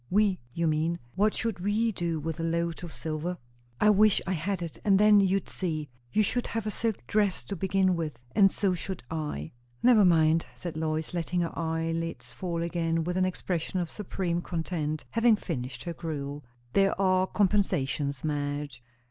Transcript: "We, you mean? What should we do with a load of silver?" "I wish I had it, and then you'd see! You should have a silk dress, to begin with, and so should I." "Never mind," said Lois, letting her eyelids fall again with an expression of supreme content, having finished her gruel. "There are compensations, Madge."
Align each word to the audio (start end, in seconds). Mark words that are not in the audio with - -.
"We, 0.09 0.39
you 0.51 0.65
mean? 0.65 0.97
What 1.13 1.35
should 1.35 1.59
we 1.59 1.91
do 1.91 2.19
with 2.19 2.39
a 2.39 2.43
load 2.43 2.83
of 2.83 2.91
silver?" 2.91 3.37
"I 3.79 3.91
wish 3.91 4.19
I 4.25 4.31
had 4.33 4.63
it, 4.63 4.79
and 4.83 4.97
then 4.99 5.19
you'd 5.19 5.47
see! 5.47 5.89
You 6.11 6.23
should 6.23 6.47
have 6.47 6.65
a 6.65 6.71
silk 6.71 7.05
dress, 7.05 7.45
to 7.45 7.55
begin 7.55 7.95
with, 7.95 8.19
and 8.33 8.49
so 8.49 8.73
should 8.73 9.03
I." 9.11 9.51
"Never 9.83 10.03
mind," 10.03 10.47
said 10.55 10.75
Lois, 10.75 11.13
letting 11.13 11.41
her 11.41 11.53
eyelids 11.55 12.31
fall 12.31 12.63
again 12.63 13.03
with 13.03 13.15
an 13.15 13.25
expression 13.25 13.79
of 13.79 13.91
supreme 13.91 14.41
content, 14.41 15.05
having 15.11 15.35
finished 15.35 15.83
her 15.83 15.93
gruel. 15.93 16.43
"There 16.73 16.99
are 16.99 17.27
compensations, 17.27 18.23
Madge." 18.23 18.81